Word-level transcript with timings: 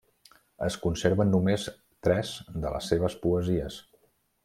Es 0.67 0.77
conserven 0.85 1.29
només 1.35 1.67
tres 2.07 2.35
de 2.65 2.75
les 2.77 2.91
seves 2.93 3.19
poesies. 3.27 3.83